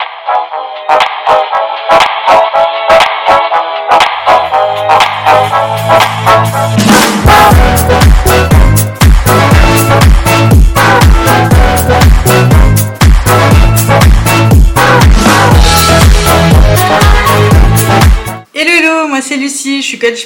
Thank 0.00 0.37
you. 0.37 0.37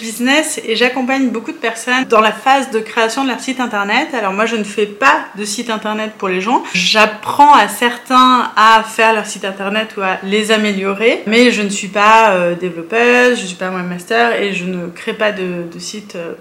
Business 0.01 0.61
et 0.65 0.77
j'accompagne 0.77 1.29
beaucoup 1.29 1.53
de 1.53 1.57
personnes 1.57 2.05
dans 2.09 2.21
la 2.21 2.33
phase 2.33 2.71
de 2.71 2.79
création 2.79 3.25
de 3.25 3.29
leur 3.29 3.41
site 3.41 3.61
internet. 3.61 4.09
Alors 4.15 4.33
moi 4.33 4.47
je 4.47 4.57
ne 4.57 4.65
fais 4.65 4.87
pas 4.87 5.27
de 5.37 5.45
site 5.45 5.71
internet 5.71 6.13
pour 6.19 6.29
les 6.29 6.41
gens, 6.41 6.63
j'apprends 6.75 7.55
à 7.55 7.69
certains 7.69 8.51
à 8.57 8.83
faire 8.83 9.13
leur 9.13 9.27
site 9.27 9.45
internet 9.45 9.95
ou 9.97 10.03
à 10.03 10.19
les 10.23 10.51
améliorer, 10.51 11.23
mais 11.27 11.51
je 11.51 11.63
ne 11.63 11.69
suis 11.69 11.89
pas 11.89 12.33
euh, 12.33 12.55
développeuse, 12.55 13.37
je 13.37 13.43
ne 13.43 13.47
suis 13.47 13.57
pas 13.57 13.71
webmaster 13.71 14.41
et 14.41 14.53
je 14.53 14.65
ne 14.65 14.87
crée 14.89 15.15
pas 15.15 15.33
de, 15.33 15.65
de 15.73 15.79
site 15.79 16.17
euh, 16.17 16.35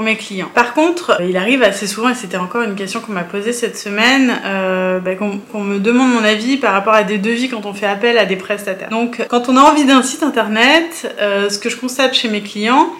mes 0.00 0.16
clients. 0.16 0.50
Par 0.54 0.74
contre, 0.74 1.20
il 1.20 1.36
arrive 1.36 1.62
assez 1.62 1.86
souvent, 1.86 2.08
et 2.08 2.14
c'était 2.14 2.36
encore 2.36 2.62
une 2.62 2.74
question 2.74 3.00
qu'on 3.00 3.12
m'a 3.12 3.24
posée 3.24 3.52
cette 3.52 3.78
semaine, 3.78 4.40
euh, 4.44 4.98
bah, 5.00 5.14
qu'on 5.14 5.60
me 5.60 5.78
demande 5.78 6.12
mon 6.12 6.24
avis 6.24 6.56
par 6.56 6.72
rapport 6.72 6.94
à 6.94 7.02
des 7.02 7.18
devis 7.18 7.48
quand 7.48 7.66
on 7.66 7.74
fait 7.74 7.86
appel 7.86 8.18
à 8.18 8.24
des 8.24 8.36
prestataires. 8.36 8.90
Donc, 8.90 9.24
quand 9.28 9.48
on 9.48 9.56
a 9.56 9.60
envie 9.60 9.84
d'un 9.84 10.02
site 10.02 10.22
internet, 10.22 11.14
euh, 11.20 11.48
ce 11.48 11.58
que 11.58 11.68
je 11.68 11.76
constate 11.76 12.14
chez 12.14 12.28
mes 12.28 12.40
clients, 12.40 12.90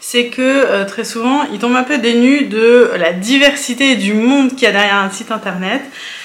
c'est 0.00 0.26
que 0.26 0.42
euh, 0.42 0.84
très 0.84 1.04
souvent, 1.04 1.42
ils 1.52 1.58
tombent 1.58 1.76
un 1.76 1.82
peu 1.82 1.98
dénus 1.98 2.48
de 2.48 2.90
la 2.96 3.12
diversité 3.12 3.96
du 3.96 4.14
monde 4.14 4.50
qu'il 4.50 4.62
y 4.62 4.66
a 4.66 4.72
derrière 4.72 4.96
un 4.96 5.10
site 5.10 5.32
internet. 5.32 5.82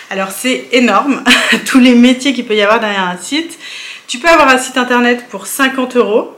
Alors, 0.09 0.29
c'est 0.31 0.67
énorme, 0.71 1.23
tous 1.65 1.79
les 1.79 1.95
métiers 1.95 2.33
qu'il 2.33 2.45
peut 2.45 2.55
y 2.55 2.61
avoir 2.61 2.79
derrière 2.79 3.07
un 3.07 3.17
site. 3.17 3.57
Tu 4.07 4.19
peux 4.19 4.27
avoir 4.27 4.49
un 4.49 4.57
site 4.57 4.77
internet 4.77 5.25
pour 5.29 5.47
50 5.47 5.95
euros 5.95 6.35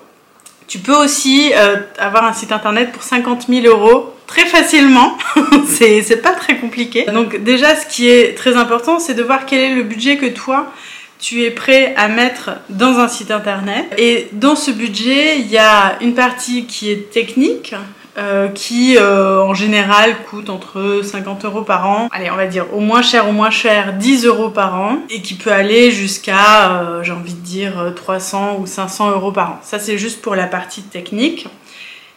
tu 0.67 0.79
peux 0.79 0.95
aussi 0.95 1.51
euh, 1.53 1.77
avoir 1.97 2.25
un 2.25 2.33
site 2.33 2.51
internet 2.51 2.91
pour 2.91 3.03
50 3.03 3.47
000 3.47 3.65
euros 3.65 4.13
très 4.27 4.45
facilement. 4.45 5.17
c'est 5.67 6.21
pas 6.21 6.31
très 6.31 6.57
compliqué. 6.57 7.05
Donc 7.05 7.43
déjà, 7.43 7.75
ce 7.75 7.85
qui 7.85 8.09
est 8.09 8.35
très 8.35 8.55
important, 8.55 8.99
c'est 8.99 9.13
de 9.13 9.23
voir 9.23 9.45
quel 9.45 9.59
est 9.59 9.75
le 9.75 9.83
budget 9.83 10.17
que 10.17 10.27
toi, 10.27 10.71
tu 11.19 11.43
es 11.43 11.51
prêt 11.51 11.93
à 11.95 12.07
mettre 12.07 12.51
dans 12.69 12.99
un 12.99 13.07
site 13.07 13.31
internet. 13.31 13.85
Et 13.97 14.27
dans 14.33 14.55
ce 14.55 14.71
budget, 14.71 15.37
il 15.39 15.47
y 15.47 15.57
a 15.57 15.97
une 16.01 16.15
partie 16.15 16.65
qui 16.65 16.91
est 16.91 17.11
technique, 17.11 17.75
euh, 18.17 18.47
qui 18.47 18.95
euh, 18.97 19.41
en 19.41 19.55
général 19.55 20.15
coûte 20.29 20.51
entre 20.51 21.01
50 21.03 21.45
euros 21.45 21.63
par 21.63 21.89
an, 21.89 22.09
allez 22.11 22.29
on 22.29 22.35
va 22.35 22.45
dire 22.45 22.67
au 22.73 22.79
moins 22.79 23.01
cher 23.01 23.27
au 23.27 23.31
moins 23.31 23.49
cher 23.49 23.93
10 23.93 24.25
euros 24.25 24.49
par 24.49 24.79
an 24.79 24.99
et 25.09 25.21
qui 25.21 25.33
peut 25.33 25.51
aller 25.51 25.89
jusqu'à 25.89 26.73
euh, 26.73 27.03
j'ai 27.03 27.11
envie 27.11 27.33
de 27.33 27.39
dire 27.39 27.91
300 27.95 28.57
ou 28.59 28.67
500 28.67 29.11
euros 29.11 29.31
par 29.31 29.51
an. 29.51 29.59
Ça 29.63 29.79
c'est 29.79 29.97
juste 29.97 30.21
pour 30.21 30.35
la 30.35 30.45
partie 30.45 30.83
technique. 30.83 31.47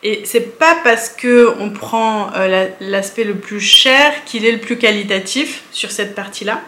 Et 0.09 0.23
c'est 0.25 0.57
pas 0.57 0.77
parce 0.85 1.09
que 1.09 1.53
on 1.59 1.71
prend 1.71 2.31
l'aspect 2.81 3.25
le 3.25 3.35
plus 3.35 3.59
cher 3.59 4.13
qu'il 4.25 4.47
est 4.47 4.53
le 4.53 4.61
plus 4.61 4.79
qualitatif 4.79 5.65
sur 5.73 5.91
cette 5.91 6.15
partie-là. 6.15 6.61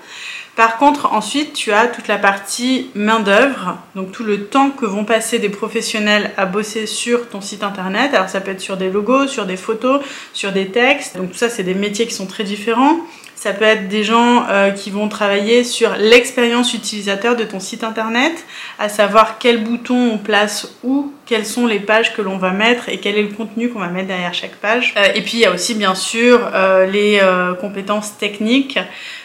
Par 0.57 0.77
contre, 0.77 1.13
ensuite, 1.13 1.53
tu 1.53 1.71
as 1.71 1.87
toute 1.87 2.09
la 2.09 2.19
partie 2.19 2.91
main-d'œuvre, 2.97 3.79
donc 3.95 4.11
tout 4.11 4.25
le 4.25 4.47
temps 4.47 4.71
que 4.71 4.87
vont 4.87 5.05
passer 5.05 5.39
des 5.39 5.51
professionnels 5.51 6.33
à 6.37 6.47
bosser 6.47 6.87
sur 6.87 7.29
ton 7.29 7.41
site 7.41 7.63
internet. 7.63 8.13
Alors, 8.13 8.29
ça 8.29 8.41
peut 8.41 8.51
être 8.51 8.61
sur 8.61 8.77
des 8.77 8.91
logos, 8.91 9.29
sur 9.29 9.47
des 9.47 9.57
photos, 9.57 10.03
sur 10.33 10.51
des 10.51 10.67
textes. 10.73 11.17
Donc, 11.17 11.31
tout 11.31 11.39
ça, 11.39 11.49
c'est 11.49 11.63
des 11.63 11.75
métiers 11.75 12.09
qui 12.09 12.15
sont 12.15 12.27
très 12.27 12.43
différents. 12.43 12.99
Ça 13.41 13.53
peut 13.53 13.65
être 13.65 13.87
des 13.87 14.03
gens 14.03 14.47
euh, 14.49 14.73
qui 14.73 14.91
vont 14.91 15.09
travailler 15.09 15.63
sur 15.63 15.95
l'expérience 15.97 16.75
utilisateur 16.75 17.37
de 17.37 17.45
ton 17.45 17.61
site 17.61 17.85
internet, 17.85 18.33
à 18.81 18.89
savoir 18.89 19.39
quel 19.39 19.63
bouton 19.63 20.15
on 20.15 20.19
place 20.19 20.75
où, 20.83 21.13
quelles 21.25 21.47
sont 21.47 21.65
les 21.65 21.79
pages 21.79 22.17
que 22.17 22.21
l'on 22.21 22.37
va 22.37 22.51
mettre 22.51 22.89
et 22.89 22.99
quel 22.99 23.17
est 23.17 23.23
le 23.23 23.29
contenu 23.29 23.69
qu'on 23.69 23.79
va 23.79 23.87
mettre 23.87 24.09
derrière 24.09 24.35
chaque 24.35 24.57
page. 24.57 24.93
Euh, 24.97 25.13
et 25.15 25.23
puis 25.23 25.35
il 25.35 25.39
y 25.39 25.45
a 25.45 25.53
aussi 25.53 25.77
bien 25.77 25.95
sûr 25.95 26.51
euh, 26.53 26.87
les 26.87 27.21
compétences 27.61 28.19
techniques 28.19 28.81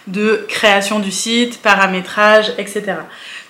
de 0.06 0.46
création 0.48 1.00
du 1.00 1.12
site, 1.12 1.60
paramétrage, 1.64 2.54
etc. 2.60 2.98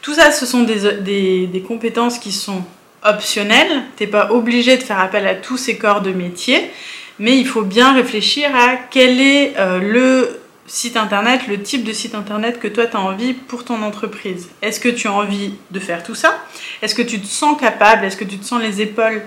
Tout 0.01 0.13
ça, 0.13 0.31
ce 0.31 0.45
sont 0.45 0.63
des, 0.63 1.47
des 1.47 1.61
compétences 1.61 2.19
qui 2.19 2.31
sont 2.31 2.63
optionnelles. 3.03 3.83
T'es 3.97 4.07
pas 4.07 4.31
obligé 4.31 4.77
de 4.77 4.83
faire 4.83 5.01
appel 5.01 5.27
à 5.27 5.35
tous 5.35 5.57
ces 5.57 5.77
corps 5.77 5.99
de 5.99 6.11
métier, 6.11 6.71
mais 7.19 7.37
il 7.37 7.45
faut 7.45 7.63
bien 7.63 7.93
réfléchir 7.93 8.49
à 8.55 8.77
quel 8.89 9.19
est 9.19 9.55
le 9.81 10.39
site 10.65 10.97
internet, 10.97 11.47
le 11.47 11.61
type 11.61 11.83
de 11.83 11.93
site 11.93 12.15
internet 12.15 12.59
que 12.59 12.67
toi 12.67 12.85
tu 12.85 12.95
as 12.95 13.01
envie 13.01 13.33
pour 13.33 13.65
ton 13.65 13.81
entreprise. 13.81 14.49
Est-ce 14.61 14.79
que 14.79 14.89
tu 14.89 15.07
as 15.07 15.13
envie 15.13 15.55
de 15.71 15.79
faire 15.79 16.03
tout 16.03 16.15
ça? 16.15 16.43
Est-ce 16.81 16.95
que 16.95 17.01
tu 17.01 17.19
te 17.19 17.27
sens 17.27 17.59
capable? 17.59 18.05
Est-ce 18.05 18.17
que 18.17 18.23
tu 18.23 18.37
te 18.37 18.45
sens 18.45 18.61
les 18.61 18.81
épaules 18.81 19.21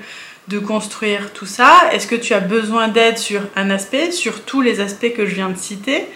de 0.48 0.58
construire 0.58 1.32
tout 1.32 1.46
ça? 1.46 1.72
Est-ce 1.92 2.06
que 2.06 2.16
tu 2.16 2.32
as 2.34 2.41
besoin 2.41 2.88
d'aide 2.88 3.19
sur 3.19 3.42
un 3.56 3.70
aspect, 3.70 4.12
sur 4.12 4.44
tous 4.44 4.62
les 4.62 4.80
aspects 4.80 5.12
que 5.14 5.26
je 5.26 5.34
viens 5.34 5.50
de 5.50 5.58
citer? 5.58 6.06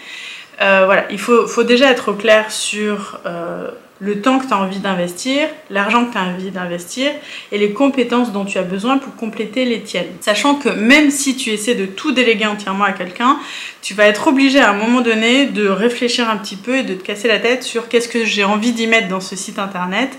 Euh, 0.61 0.83
Voilà, 0.85 1.05
il 1.11 1.19
faut, 1.19 1.63
déjà 1.63 1.91
être 1.91 2.11
au 2.11 2.13
clair 2.13 2.51
sur 2.51 3.19
euh, 3.25 3.69
le 4.01 4.19
temps 4.19 4.39
que 4.39 4.47
tu 4.47 4.53
as 4.53 4.57
envie 4.57 4.79
d'investir, 4.79 5.47
l'argent 5.69 6.05
que 6.05 6.13
tu 6.13 6.17
as 6.17 6.23
envie 6.23 6.49
d'investir 6.49 7.11
et 7.51 7.57
les 7.59 7.71
compétences 7.71 8.31
dont 8.31 8.45
tu 8.45 8.57
as 8.57 8.63
besoin 8.63 8.97
pour 8.97 9.15
compléter 9.15 9.63
les 9.63 9.81
tiennes. 9.81 10.07
Sachant 10.21 10.55
que 10.55 10.69
même 10.69 11.11
si 11.11 11.35
tu 11.35 11.51
essaies 11.51 11.75
de 11.75 11.85
tout 11.85 12.11
déléguer 12.11 12.47
entièrement 12.47 12.85
à 12.85 12.93
quelqu'un, 12.93 13.37
tu 13.83 13.93
vas 13.93 14.07
être 14.07 14.27
obligé 14.27 14.59
à 14.59 14.71
un 14.71 14.73
moment 14.73 15.01
donné 15.01 15.45
de 15.45 15.67
réfléchir 15.67 16.27
un 16.29 16.37
petit 16.37 16.55
peu 16.55 16.77
et 16.77 16.83
de 16.83 16.95
te 16.95 17.03
casser 17.03 17.27
la 17.27 17.37
tête 17.37 17.61
sur 17.61 17.89
qu'est-ce 17.89 18.09
que 18.09 18.25
j'ai 18.25 18.43
envie 18.43 18.71
d'y 18.71 18.87
mettre 18.87 19.07
dans 19.07 19.21
ce 19.21 19.35
site 19.35 19.59
internet 19.59 20.17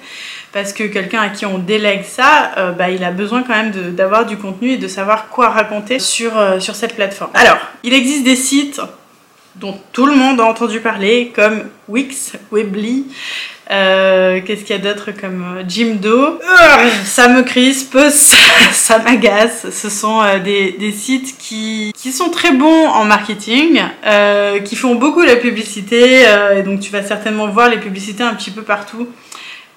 parce 0.52 0.72
que 0.72 0.84
quelqu'un 0.84 1.20
à 1.20 1.28
qui 1.30 1.46
on 1.46 1.58
délègue 1.58 2.04
ça, 2.04 2.52
euh, 2.58 2.72
bah, 2.72 2.90
il 2.90 3.02
a 3.02 3.10
besoin 3.10 3.42
quand 3.42 3.54
même 3.54 3.72
d'avoir 3.94 4.26
du 4.26 4.36
contenu 4.36 4.72
et 4.72 4.76
de 4.76 4.86
savoir 4.86 5.28
quoi 5.28 5.48
raconter 5.48 5.98
sur, 5.98 6.36
euh, 6.38 6.60
sur 6.60 6.74
cette 6.74 6.94
plateforme. 6.94 7.30
Alors, 7.34 7.58
il 7.82 7.94
existe 7.94 8.22
des 8.22 8.36
sites 8.36 8.80
dont 9.56 9.78
tout 9.92 10.06
le 10.06 10.14
monde 10.14 10.40
a 10.40 10.44
entendu 10.44 10.80
parler, 10.80 11.32
comme 11.34 11.64
Wix, 11.88 12.32
Weebly, 12.52 13.06
euh, 13.72 14.40
qu'est-ce 14.44 14.64
qu'il 14.64 14.76
y 14.76 14.78
a 14.78 14.82
d'autre 14.82 15.12
comme 15.18 15.56
euh, 15.56 15.62
Jimdo 15.66 16.38
Ça 17.04 17.28
me 17.28 17.42
crispe, 17.42 17.98
ça, 18.72 18.98
m'agace. 18.98 19.70
Ce 19.70 19.88
sont 19.88 20.20
euh, 20.20 20.38
des, 20.38 20.72
des, 20.72 20.92
sites 20.92 21.38
qui, 21.38 21.92
qui 21.96 22.12
sont 22.12 22.28
très 22.28 22.52
bons 22.52 22.88
en 22.88 23.04
marketing, 23.04 23.80
qui 24.64 24.76
font 24.76 24.94
beaucoup 24.96 25.22
la 25.22 25.36
publicité, 25.36 26.24
et 26.56 26.62
donc 26.62 26.80
tu 26.80 26.90
vas 26.90 27.02
certainement 27.02 27.48
voir 27.48 27.68
les 27.70 27.78
publicités 27.78 28.22
un 28.22 28.34
petit 28.34 28.50
peu 28.50 28.62
partout. 28.62 29.08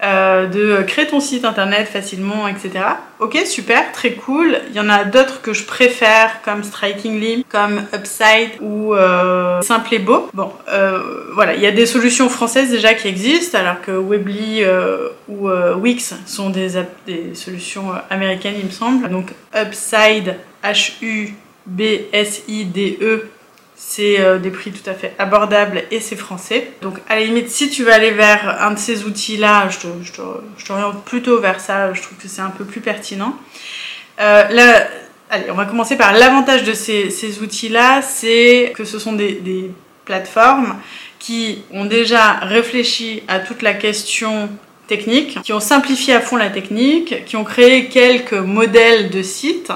Euh, 0.03 0.47
de 0.47 0.83
créer 0.83 1.07
ton 1.07 1.21
site 1.21 1.45
internet 1.45 1.87
facilement, 1.87 2.49
etc. 2.49 2.71
Ok, 3.19 3.37
super, 3.45 3.93
très 3.93 4.11
cool. 4.11 4.59
Il 4.69 4.75
y 4.75 4.79
en 4.81 4.89
a 4.89 5.05
d'autres 5.05 5.41
que 5.41 5.53
je 5.53 5.63
préfère, 5.63 6.41
comme 6.43 6.63
Strikingly, 6.63 7.45
comme 7.47 7.81
Upside 7.93 8.59
ou 8.59 8.93
euh, 8.93 9.61
Simple 9.61 9.93
et 9.93 9.99
Beau. 9.99 10.29
Bon, 10.33 10.51
euh, 10.67 10.99
voilà, 11.33 11.55
il 11.55 11.61
y 11.61 11.65
a 11.65 11.71
des 11.71 11.85
solutions 11.85 12.27
françaises 12.27 12.71
déjà 12.71 12.93
qui 12.93 13.07
existent, 13.07 13.57
alors 13.57 13.79
que 13.79 13.91
Weebly 13.91 14.65
ou 15.29 15.49
Wix 15.77 16.13
sont 16.25 16.49
des, 16.49 16.71
des 17.07 17.33
solutions 17.33 17.93
américaines, 18.09 18.55
il 18.59 18.65
me 18.65 18.71
semble. 18.71 19.09
Donc 19.09 19.31
Upside, 19.55 20.35
H-U-B-S-I-D-E, 20.61 21.35
c'est 23.75 24.19
euh, 24.19 24.39
des 24.39 24.51
prix 24.51 24.71
tout 24.71 24.89
à 24.89 24.93
fait 24.93 25.13
abordables 25.19 25.83
et 25.91 25.99
c'est 25.99 26.15
français. 26.15 26.71
Donc 26.81 26.97
à 27.09 27.15
la 27.15 27.23
limite, 27.23 27.49
si 27.49 27.69
tu 27.69 27.83
veux 27.83 27.93
aller 27.93 28.11
vers 28.11 28.61
un 28.61 28.71
de 28.71 28.79
ces 28.79 29.03
outils-là, 29.03 29.69
je 29.69 30.65
t'oriente 30.65 31.03
plutôt 31.03 31.39
vers 31.39 31.59
ça, 31.59 31.93
je 31.93 32.01
trouve 32.01 32.17
que 32.17 32.27
c'est 32.27 32.41
un 32.41 32.49
peu 32.49 32.63
plus 32.63 32.81
pertinent. 32.81 33.35
Euh, 34.21 34.47
là, 34.49 34.87
on 35.49 35.53
va 35.53 35.65
commencer 35.65 35.97
par 35.97 36.13
l'avantage 36.13 36.63
de 36.63 36.73
ces, 36.73 37.39
outils-là, 37.41 38.01
c'est 38.01 38.73
que 38.75 38.85
ce 38.85 38.97
sont 38.97 39.13
des, 39.13 39.33
des 39.33 39.71
plateformes 40.05 40.77
qui 41.19 41.63
ont 41.71 41.85
déjà 41.85 42.33
réfléchi 42.33 43.23
à 43.27 43.39
toute 43.39 43.61
la 43.61 43.73
question 43.73 44.49
technique, 44.87 45.41
qui 45.41 45.51
ont 45.51 45.59
simplifié 45.59 46.13
à 46.13 46.21
fond 46.21 46.37
la 46.37 46.49
technique, 46.49 47.25
qui 47.25 47.35
ont 47.35 47.43
créé 47.43 47.87
quelques 47.87 48.33
modèles 48.33 49.09
de 49.09 49.21
sites. 49.21 49.71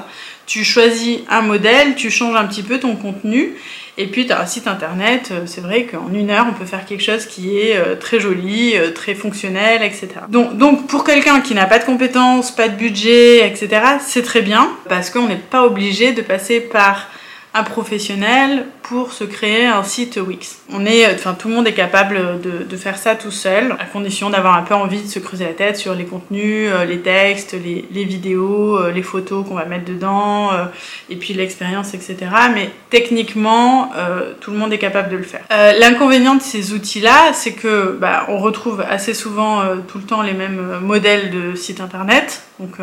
Tu 0.45 0.63
choisis 0.63 1.19
un 1.29 1.41
modèle, 1.41 1.95
tu 1.95 2.09
changes 2.09 2.35
un 2.35 2.45
petit 2.45 2.63
peu 2.63 2.79
ton 2.79 2.95
contenu 2.95 3.55
et 3.99 4.07
puis 4.07 4.25
tu 4.25 4.31
as 4.31 4.39
un 4.39 4.45
site 4.45 4.65
internet, 4.65 5.29
euh, 5.31 5.41
c'est 5.45 5.59
vrai 5.59 5.83
qu'en 5.83 6.09
une 6.13 6.31
heure 6.31 6.45
on 6.49 6.53
peut 6.53 6.65
faire 6.65 6.85
quelque 6.85 7.03
chose 7.03 7.25
qui 7.25 7.59
est 7.59 7.75
euh, 7.75 7.97
très 7.97 8.21
joli, 8.21 8.77
euh, 8.77 8.91
très 8.91 9.13
fonctionnel, 9.13 9.83
etc. 9.83 10.07
Donc, 10.29 10.57
donc 10.57 10.87
pour 10.87 11.03
quelqu'un 11.03 11.41
qui 11.41 11.53
n'a 11.53 11.65
pas 11.65 11.79
de 11.79 11.83
compétences, 11.83 12.49
pas 12.49 12.69
de 12.69 12.77
budget, 12.77 13.45
etc., 13.45 13.81
c'est 13.99 14.23
très 14.23 14.41
bien 14.41 14.69
parce 14.87 15.09
qu'on 15.09 15.27
n'est 15.27 15.35
pas 15.35 15.65
obligé 15.65 16.13
de 16.13 16.21
passer 16.21 16.61
par 16.61 17.09
un 17.53 17.63
professionnel 17.63 18.65
pour 18.83 19.11
se 19.11 19.23
créer 19.23 19.65
un 19.65 19.83
site 19.83 20.17
Wix. 20.17 20.59
On 20.71 20.85
est, 20.85 21.11
enfin 21.13 21.33
tout 21.33 21.47
le 21.47 21.55
monde 21.55 21.67
est 21.67 21.73
capable 21.73 22.39
de, 22.41 22.77
faire 22.77 22.97
ça 22.97 23.15
tout 23.15 23.31
seul, 23.31 23.75
à 23.79 23.85
condition 23.85 24.29
d'avoir 24.29 24.55
un 24.55 24.61
peu 24.61 24.73
envie 24.73 25.01
de 25.01 25.07
se 25.07 25.19
creuser 25.19 25.45
la 25.45 25.53
tête 25.53 25.75
sur 25.75 25.93
les 25.95 26.05
contenus, 26.05 26.69
euh, 26.71 26.85
les 26.85 26.99
textes, 26.99 27.53
les, 27.53 28.03
vidéos, 28.05 28.77
euh, 28.77 28.91
les 28.91 29.01
photos 29.03 29.45
qu'on 29.45 29.55
va 29.55 29.65
mettre 29.65 29.85
dedans, 29.85 30.53
euh, 30.53 30.65
et 31.09 31.17
puis 31.17 31.33
l'expérience, 31.33 31.93
etc. 31.93 32.17
Mais 32.53 32.69
techniquement, 32.89 33.91
tout 34.39 34.51
le 34.51 34.57
monde 34.57 34.71
est 34.71 34.77
capable 34.77 35.09
de 35.09 35.17
le 35.17 35.23
faire. 35.23 35.41
L'inconvénient 35.49 36.35
de 36.35 36.41
ces 36.41 36.73
outils-là, 36.73 37.33
c'est 37.33 37.53
que 37.53 37.97
bah, 37.99 38.25
on 38.29 38.37
retrouve 38.37 38.81
assez 38.81 39.13
souvent 39.13 39.61
tout 39.87 39.97
le 39.97 40.03
temps 40.03 40.21
les 40.21 40.33
mêmes 40.33 40.79
modèles 40.81 41.31
de 41.31 41.55
sites 41.55 41.81
internet. 41.81 42.43
Donc 42.59 42.77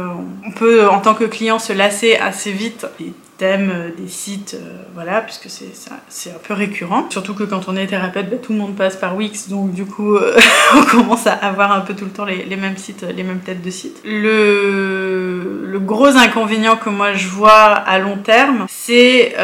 on 0.44 0.50
peut 0.52 0.88
en 0.88 1.00
tant 1.00 1.14
que 1.14 1.24
client 1.24 1.58
se 1.58 1.72
lasser 1.72 2.16
assez 2.16 2.52
vite 2.52 2.86
thèmes, 3.38 3.70
euh, 3.70 3.90
des 3.96 4.08
sites, 4.08 4.54
euh, 4.54 4.76
voilà, 4.94 5.20
puisque 5.20 5.48
c'est 5.48 6.30
un 6.30 6.38
peu 6.46 6.54
récurrent. 6.54 7.06
Surtout 7.10 7.34
que 7.34 7.44
quand 7.44 7.68
on 7.68 7.76
est 7.76 7.86
thérapeute, 7.86 8.30
bah, 8.30 8.36
tout 8.42 8.52
le 8.52 8.58
monde 8.58 8.76
passe 8.76 8.96
par 8.96 9.16
Wix, 9.16 9.48
donc 9.48 9.72
du 9.72 9.84
coup, 9.84 10.16
euh, 10.16 10.36
on 10.76 10.82
commence 10.82 11.26
à 11.26 11.32
avoir 11.32 11.72
un 11.72 11.80
peu 11.80 11.94
tout 11.94 12.04
le 12.04 12.10
temps 12.10 12.24
les, 12.24 12.44
les, 12.44 12.56
mêmes 12.56 12.76
sites, 12.76 13.02
les 13.02 13.22
mêmes 13.22 13.40
têtes 13.40 13.62
de 13.62 13.70
sites. 13.70 14.00
Le, 14.04 15.66
le 15.66 15.78
gros 15.78 16.16
inconvénient 16.16 16.76
que 16.76 16.90
moi 16.90 17.12
je 17.12 17.28
vois 17.28 17.72
à 17.72 17.98
long 17.98 18.16
terme, 18.16 18.66
c'est 18.68 19.34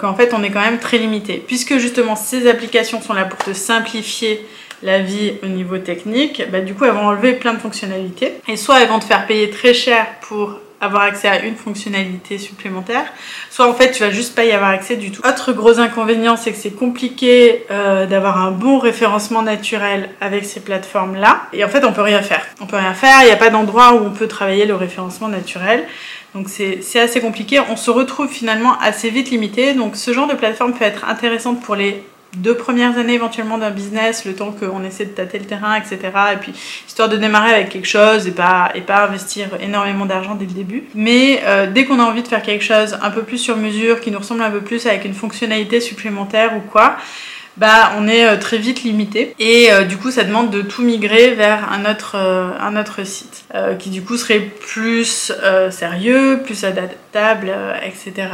qu'en 0.00 0.14
fait, 0.14 0.32
on 0.34 0.42
est 0.42 0.50
quand 0.50 0.60
même 0.60 0.78
très 0.78 0.98
limité, 0.98 1.42
puisque 1.44 1.78
justement 1.78 2.16
ces 2.16 2.48
applications 2.48 3.00
sont 3.00 3.14
là 3.14 3.24
pour 3.24 3.38
te 3.38 3.52
simplifier 3.52 4.44
la 4.82 5.00
vie 5.00 5.34
au 5.42 5.46
niveau 5.46 5.78
technique, 5.78 6.42
bah, 6.50 6.60
du 6.60 6.74
coup 6.74 6.84
elles 6.84 6.92
vont 6.92 7.06
enlever 7.06 7.34
plein 7.34 7.54
de 7.54 7.58
fonctionnalités. 7.58 8.34
Et 8.48 8.56
soit 8.56 8.80
elles 8.80 8.88
vont 8.88 8.98
te 8.98 9.04
faire 9.04 9.26
payer 9.26 9.50
très 9.50 9.74
cher 9.74 10.06
pour 10.22 10.58
avoir 10.80 11.02
accès 11.02 11.28
à 11.28 11.44
une 11.44 11.56
fonctionnalité 11.56 12.38
supplémentaire, 12.38 13.04
soit 13.50 13.68
en 13.68 13.74
fait 13.74 13.92
tu 13.92 14.02
vas 14.02 14.10
juste 14.10 14.34
pas 14.34 14.44
y 14.44 14.52
avoir 14.52 14.70
accès 14.70 14.96
du 14.96 15.10
tout. 15.10 15.22
Autre 15.26 15.52
gros 15.52 15.78
inconvénient, 15.78 16.36
c'est 16.36 16.52
que 16.52 16.58
c'est 16.58 16.74
compliqué 16.74 17.64
euh, 17.70 18.06
d'avoir 18.06 18.38
un 18.38 18.50
bon 18.50 18.78
référencement 18.78 19.42
naturel 19.42 20.10
avec 20.20 20.44
ces 20.44 20.60
plateformes-là, 20.60 21.42
et 21.52 21.64
en 21.64 21.68
fait 21.68 21.84
on 21.84 21.92
peut 21.92 22.02
rien 22.02 22.22
faire. 22.22 22.46
On 22.60 22.66
peut 22.66 22.76
rien 22.76 22.94
faire, 22.94 23.22
il 23.22 23.26
n'y 23.26 23.32
a 23.32 23.36
pas 23.36 23.50
d'endroit 23.50 23.94
où 23.94 24.04
on 24.04 24.10
peut 24.10 24.28
travailler 24.28 24.66
le 24.66 24.74
référencement 24.74 25.28
naturel. 25.28 25.84
Donc 26.34 26.48
c'est 26.48 27.00
assez 27.00 27.20
compliqué, 27.20 27.60
on 27.68 27.76
se 27.76 27.90
retrouve 27.90 28.28
finalement 28.28 28.78
assez 28.80 29.10
vite 29.10 29.30
limité, 29.30 29.74
donc 29.74 29.96
ce 29.96 30.12
genre 30.12 30.28
de 30.28 30.34
plateforme 30.34 30.74
peut 30.74 30.84
être 30.84 31.04
intéressante 31.08 31.60
pour 31.60 31.74
les 31.74 32.04
deux 32.36 32.54
premières 32.54 32.96
années 32.98 33.14
éventuellement 33.14 33.58
d'un 33.58 33.70
business, 33.70 34.24
le 34.24 34.34
temps 34.34 34.52
qu'on 34.52 34.84
essaie 34.84 35.04
de 35.04 35.10
tâter 35.10 35.38
le 35.38 35.46
terrain, 35.46 35.76
etc. 35.76 35.98
Et 36.32 36.36
puis 36.36 36.52
histoire 36.86 37.08
de 37.08 37.16
démarrer 37.16 37.52
avec 37.52 37.70
quelque 37.70 37.88
chose 37.88 38.26
et 38.26 38.32
pas, 38.32 38.70
et 38.74 38.80
pas 38.80 39.04
investir 39.04 39.48
énormément 39.60 40.06
d'argent 40.06 40.34
dès 40.34 40.46
le 40.46 40.52
début. 40.52 40.84
Mais 40.94 41.42
euh, 41.44 41.66
dès 41.66 41.84
qu'on 41.84 41.98
a 41.98 42.04
envie 42.04 42.22
de 42.22 42.28
faire 42.28 42.42
quelque 42.42 42.64
chose 42.64 42.96
un 43.02 43.10
peu 43.10 43.22
plus 43.22 43.38
sur 43.38 43.56
mesure, 43.56 44.00
qui 44.00 44.10
nous 44.10 44.18
ressemble 44.18 44.42
un 44.42 44.50
peu 44.50 44.60
plus 44.60 44.86
avec 44.86 45.04
une 45.04 45.14
fonctionnalité 45.14 45.80
supplémentaire 45.80 46.56
ou 46.56 46.60
quoi, 46.60 46.96
bah 47.56 47.92
on 47.98 48.06
est 48.06 48.24
euh, 48.24 48.36
très 48.36 48.58
vite 48.58 48.84
limité 48.84 49.34
et 49.40 49.72
euh, 49.72 49.82
du 49.82 49.96
coup 49.96 50.12
ça 50.12 50.22
demande 50.22 50.50
de 50.50 50.62
tout 50.62 50.82
migrer 50.82 51.34
vers 51.34 51.72
un 51.72 51.90
autre, 51.90 52.16
un 52.16 52.76
autre 52.76 53.04
site 53.04 53.44
qui 53.80 53.90
du 53.90 54.02
coup 54.02 54.16
serait 54.16 54.38
plus 54.38 55.32
sérieux, 55.70 56.40
plus 56.44 56.64
adaptable, 56.64 57.52
etc. 57.82 58.28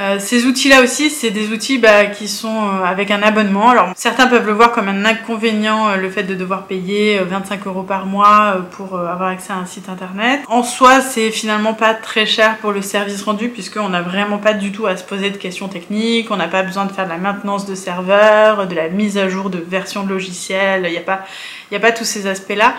Euh, 0.00 0.20
ces 0.20 0.46
outils-là 0.46 0.82
aussi, 0.82 1.10
c'est 1.10 1.30
des 1.30 1.48
outils 1.48 1.78
bah, 1.78 2.06
qui 2.06 2.28
sont 2.28 2.68
euh, 2.68 2.84
avec 2.84 3.10
un 3.10 3.20
abonnement. 3.20 3.70
Alors 3.70 3.90
certains 3.96 4.28
peuvent 4.28 4.46
le 4.46 4.52
voir 4.52 4.70
comme 4.70 4.86
un 4.86 5.04
inconvénient, 5.04 5.88
euh, 5.88 5.96
le 5.96 6.08
fait 6.08 6.22
de 6.22 6.36
devoir 6.36 6.66
payer 6.66 7.18
25 7.18 7.66
euros 7.66 7.82
par 7.82 8.06
mois 8.06 8.58
pour 8.70 8.96
avoir 8.96 9.30
accès 9.30 9.52
à 9.52 9.56
un 9.56 9.66
site 9.66 9.88
internet. 9.88 10.42
En 10.46 10.62
soi, 10.62 11.00
c'est 11.00 11.32
finalement 11.32 11.74
pas 11.74 11.94
très 11.94 12.26
cher 12.26 12.58
pour 12.58 12.70
le 12.70 12.80
service 12.80 13.22
rendu 13.22 13.48
puisqu'on 13.48 13.88
n'a 13.88 14.02
vraiment 14.02 14.38
pas 14.38 14.54
du 14.54 14.70
tout 14.70 14.86
à 14.86 14.96
se 14.96 15.02
poser 15.02 15.30
de 15.30 15.36
questions 15.36 15.66
techniques, 15.66 16.30
on 16.30 16.36
n'a 16.36 16.48
pas 16.48 16.62
besoin 16.62 16.84
de 16.84 16.92
faire 16.92 17.06
de 17.06 17.10
la 17.10 17.18
maintenance 17.18 17.66
de 17.66 17.74
serveurs, 17.74 18.68
de 18.68 18.76
la 18.76 18.88
mise 18.88 19.18
à 19.18 19.28
jour 19.28 19.50
de 19.50 19.58
versions 19.58 20.04
de 20.04 20.10
logiciels, 20.10 20.84
il 20.86 20.92
n'y 20.92 20.98
a, 20.98 21.76
a 21.76 21.80
pas 21.80 21.92
tous 21.92 22.04
ces 22.04 22.28
aspects-là. 22.28 22.74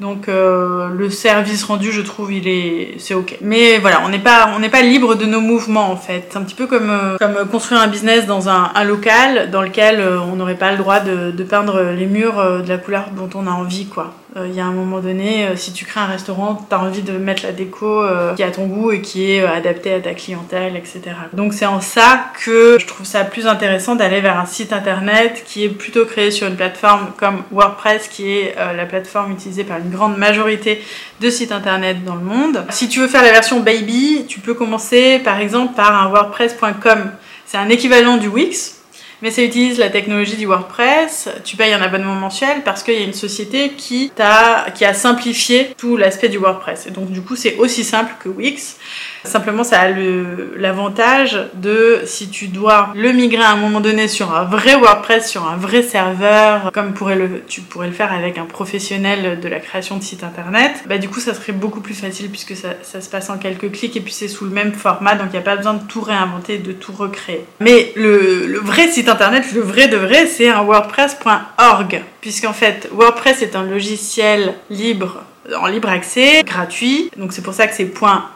Donc 0.00 0.28
euh, 0.28 0.88
le 0.88 1.08
service 1.08 1.62
rendu, 1.62 1.92
je 1.92 2.00
trouve, 2.00 2.32
il 2.32 2.48
est, 2.48 2.96
c'est 2.98 3.14
ok. 3.14 3.38
Mais 3.40 3.78
voilà, 3.78 4.02
on 4.04 4.08
n'est 4.08 4.18
pas, 4.18 4.50
on 4.54 4.58
n'est 4.58 4.68
pas 4.68 4.82
libre 4.82 5.14
de 5.14 5.24
nos 5.24 5.40
mouvements 5.40 5.90
en 5.90 5.96
fait. 5.96 6.26
C'est 6.30 6.36
un 6.36 6.42
petit 6.42 6.56
peu 6.56 6.66
comme, 6.66 6.90
euh, 6.90 7.16
comme 7.18 7.48
construire 7.48 7.80
un 7.80 7.86
business 7.86 8.26
dans 8.26 8.48
un, 8.48 8.72
un 8.74 8.84
local 8.84 9.50
dans 9.50 9.62
lequel 9.62 10.00
euh, 10.00 10.18
on 10.20 10.34
n'aurait 10.34 10.56
pas 10.56 10.72
le 10.72 10.78
droit 10.78 10.98
de, 10.98 11.30
de, 11.30 11.44
peindre 11.44 11.80
les 11.96 12.06
murs 12.06 12.62
de 12.62 12.68
la 12.68 12.78
couleur 12.78 13.10
dont 13.16 13.30
on 13.34 13.46
a 13.46 13.50
envie, 13.50 13.86
quoi. 13.86 14.14
Il 14.36 14.52
y 14.52 14.60
a 14.60 14.64
un 14.64 14.72
moment 14.72 14.98
donné, 14.98 15.46
si 15.54 15.72
tu 15.72 15.84
crées 15.84 16.00
un 16.00 16.06
restaurant, 16.06 16.66
tu 16.68 16.74
as 16.74 16.80
envie 16.80 17.02
de 17.02 17.12
mettre 17.12 17.44
la 17.44 17.52
déco 17.52 18.02
qui 18.34 18.42
est 18.42 18.44
à 18.44 18.50
ton 18.50 18.66
goût 18.66 18.90
et 18.90 19.00
qui 19.00 19.30
est 19.30 19.44
adaptée 19.44 19.94
à 19.94 20.00
ta 20.00 20.12
clientèle, 20.12 20.76
etc. 20.76 21.02
Donc 21.32 21.54
c'est 21.54 21.66
en 21.66 21.80
ça 21.80 22.32
que 22.44 22.76
je 22.80 22.86
trouve 22.86 23.06
ça 23.06 23.22
plus 23.22 23.46
intéressant 23.46 23.94
d'aller 23.94 24.20
vers 24.20 24.38
un 24.38 24.46
site 24.46 24.72
internet 24.72 25.44
qui 25.46 25.64
est 25.64 25.68
plutôt 25.68 26.04
créé 26.04 26.32
sur 26.32 26.48
une 26.48 26.56
plateforme 26.56 27.12
comme 27.16 27.44
WordPress, 27.52 28.08
qui 28.08 28.28
est 28.28 28.56
la 28.56 28.86
plateforme 28.86 29.30
utilisée 29.30 29.62
par 29.62 29.78
une 29.78 29.90
grande 29.90 30.16
majorité 30.16 30.82
de 31.20 31.30
sites 31.30 31.52
internet 31.52 32.04
dans 32.04 32.16
le 32.16 32.24
monde. 32.24 32.64
Si 32.70 32.88
tu 32.88 32.98
veux 32.98 33.08
faire 33.08 33.22
la 33.22 33.30
version 33.30 33.60
baby, 33.60 34.24
tu 34.26 34.40
peux 34.40 34.54
commencer 34.54 35.20
par 35.20 35.38
exemple 35.38 35.74
par 35.74 35.94
un 35.94 36.10
wordpress.com. 36.10 37.12
C'est 37.46 37.58
un 37.58 37.68
équivalent 37.68 38.16
du 38.16 38.26
Wix, 38.26 38.80
mais 39.24 39.30
ça 39.30 39.42
utilise 39.42 39.78
la 39.78 39.88
technologie 39.88 40.36
du 40.36 40.44
WordPress. 40.44 41.30
Tu 41.44 41.56
payes 41.56 41.72
un 41.72 41.80
abonnement 41.80 42.14
mensuel 42.14 42.60
parce 42.62 42.82
qu'il 42.82 42.92
y 42.92 42.98
a 42.98 43.06
une 43.06 43.14
société 43.14 43.70
qui, 43.70 44.12
a, 44.18 44.66
simplifié 44.92 45.70
tout 45.78 45.96
l'aspect 45.96 46.28
du 46.28 46.36
WordPress. 46.36 46.88
Et 46.88 46.90
donc 46.90 47.10
du 47.10 47.22
coup, 47.22 47.34
c'est 47.34 47.56
aussi 47.56 47.84
simple 47.84 48.12
que 48.22 48.28
Wix. 48.28 48.76
Simplement, 49.24 49.64
ça 49.64 49.80
a 49.80 49.88
l'avantage 50.56 51.38
de, 51.54 52.02
si 52.04 52.28
tu 52.28 52.48
dois 52.48 52.90
le 52.94 53.12
migrer 53.12 53.42
à 53.42 53.50
un 53.50 53.56
moment 53.56 53.80
donné 53.80 54.06
sur 54.06 54.34
un 54.34 54.44
vrai 54.44 54.76
WordPress, 54.76 55.28
sur 55.28 55.48
un 55.48 55.56
vrai 55.56 55.82
serveur, 55.82 56.70
comme 56.72 56.92
tu 57.46 57.60
pourrais 57.62 57.86
le 57.86 57.92
faire 57.92 58.12
avec 58.12 58.38
un 58.38 58.44
professionnel 58.44 59.40
de 59.40 59.48
la 59.48 59.60
création 59.60 59.96
de 59.96 60.02
site 60.02 60.24
internet, 60.24 60.72
bah 60.86 60.98
du 60.98 61.08
coup, 61.08 61.20
ça 61.20 61.34
serait 61.34 61.52
beaucoup 61.52 61.80
plus 61.80 61.94
facile 61.94 62.30
puisque 62.30 62.54
ça, 62.54 63.00
se 63.00 63.08
passe 63.08 63.30
en 63.30 63.38
quelques 63.38 63.72
clics 63.72 63.96
et 63.96 64.00
puis 64.00 64.12
c'est 64.12 64.28
sous 64.28 64.44
le 64.44 64.50
même 64.50 64.72
format, 64.72 65.14
donc 65.14 65.28
il 65.30 65.32
n'y 65.32 65.38
a 65.38 65.42
pas 65.42 65.56
besoin 65.56 65.74
de 65.74 65.86
tout 65.86 66.00
réinventer, 66.00 66.58
de 66.58 66.72
tout 66.72 66.92
recréer. 66.92 67.44
Mais 67.60 67.92
le 67.96 68.58
vrai 68.62 68.88
site 68.88 69.08
internet, 69.08 69.44
le 69.54 69.60
vrai 69.60 69.88
de 69.88 69.96
vrai, 69.96 70.26
c'est 70.26 70.48
un 70.48 70.62
WordPress.org, 70.62 72.02
puisqu'en 72.20 72.52
fait, 72.52 72.88
WordPress 72.92 73.42
est 73.42 73.56
un 73.56 73.64
logiciel 73.64 74.54
libre 74.70 75.24
en 75.56 75.66
libre 75.66 75.88
accès, 75.88 76.42
gratuit. 76.42 77.10
Donc 77.16 77.32
c'est 77.32 77.42
pour 77.42 77.54
ça 77.54 77.66
que 77.66 77.74
c'est 77.74 77.90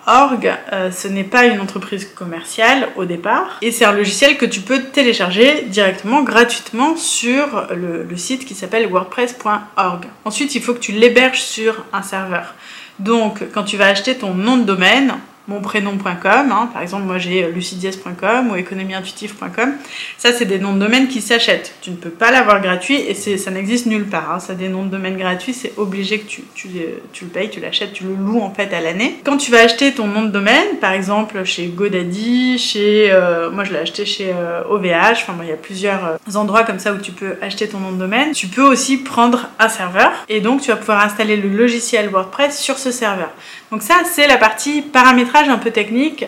.org. 0.06 0.54
Euh, 0.72 0.90
ce 0.90 1.08
n'est 1.08 1.24
pas 1.24 1.46
une 1.46 1.60
entreprise 1.60 2.06
commerciale 2.14 2.88
au 2.96 3.04
départ. 3.04 3.58
Et 3.62 3.72
c'est 3.72 3.84
un 3.84 3.92
logiciel 3.92 4.36
que 4.36 4.46
tu 4.46 4.60
peux 4.60 4.82
télécharger 4.82 5.62
directement, 5.66 6.22
gratuitement 6.22 6.96
sur 6.96 7.66
le, 7.74 8.04
le 8.04 8.16
site 8.16 8.44
qui 8.44 8.54
s'appelle 8.54 8.86
wordpress.org. 8.92 10.04
Ensuite, 10.24 10.54
il 10.54 10.62
faut 10.62 10.74
que 10.74 10.80
tu 10.80 10.92
l'héberges 10.92 11.42
sur 11.42 11.84
un 11.92 12.02
serveur. 12.02 12.54
Donc 12.98 13.42
quand 13.52 13.64
tu 13.64 13.76
vas 13.76 13.86
acheter 13.86 14.16
ton 14.16 14.34
nom 14.34 14.56
de 14.56 14.64
domaine, 14.64 15.14
monprénom.com, 15.48 16.52
hein. 16.52 16.70
par 16.72 16.82
exemple 16.82 17.04
moi 17.04 17.18
j'ai 17.18 17.50
lucidies.com 17.50 18.50
ou 18.50 18.56
économieintuitive.com, 18.56 19.72
ça 20.18 20.32
c'est 20.32 20.44
des 20.44 20.58
noms 20.58 20.74
de 20.74 20.78
domaine 20.78 21.08
qui 21.08 21.20
s'achètent. 21.20 21.74
Tu 21.80 21.90
ne 21.90 21.96
peux 21.96 22.10
pas 22.10 22.30
l'avoir 22.30 22.60
gratuit 22.60 22.96
et 22.96 23.14
ça 23.14 23.50
n'existe 23.50 23.86
nulle 23.86 24.06
part. 24.06 24.30
Hein. 24.30 24.38
Ça 24.40 24.54
des 24.54 24.68
noms 24.68 24.84
de 24.84 24.90
domaine 24.90 25.16
gratuits, 25.16 25.54
c'est 25.54 25.72
obligé 25.76 26.18
que 26.18 26.26
tu, 26.26 26.68
le 26.68 27.28
payes, 27.28 27.50
tu 27.50 27.60
l'achètes, 27.60 27.92
tu 27.92 28.04
le 28.04 28.14
loues 28.14 28.40
en 28.40 28.52
fait 28.52 28.72
à 28.74 28.80
l'année. 28.80 29.18
Quand 29.24 29.36
tu 29.36 29.50
vas 29.50 29.60
acheter 29.60 29.92
ton 29.92 30.06
nom 30.06 30.22
de 30.22 30.28
domaine, 30.28 30.76
par 30.80 30.92
exemple 30.92 31.44
chez 31.44 31.66
GoDaddy, 31.66 32.58
chez 32.58 33.10
euh, 33.10 33.50
moi 33.50 33.64
je 33.64 33.72
l'ai 33.72 33.78
acheté 33.78 34.04
chez 34.04 34.32
OVH, 34.68 34.84
euh, 34.84 35.12
enfin 35.12 35.34
il 35.42 35.48
y 35.48 35.52
a 35.52 35.56
plusieurs 35.56 36.04
euh, 36.04 36.34
endroits 36.34 36.64
comme 36.64 36.78
ça 36.78 36.92
où 36.92 36.98
tu 36.98 37.12
peux 37.12 37.36
acheter 37.40 37.68
ton 37.68 37.78
nom 37.78 37.92
de 37.92 37.98
domaine. 37.98 38.32
Tu 38.32 38.48
peux 38.48 38.62
aussi 38.62 38.98
prendre 38.98 39.48
un 39.58 39.68
serveur 39.68 40.12
et 40.28 40.40
donc 40.40 40.60
tu 40.60 40.70
vas 40.70 40.76
pouvoir 40.76 41.04
installer 41.04 41.36
le 41.36 41.48
logiciel 41.48 42.08
WordPress 42.08 42.58
sur 42.58 42.78
ce 42.78 42.90
serveur. 42.90 43.30
Donc 43.70 43.82
ça 43.82 43.96
c'est 44.04 44.26
la 44.26 44.36
partie 44.36 44.82
paramétrage 44.82 45.48
un 45.48 45.58
peu 45.58 45.70
technique. 45.70 46.26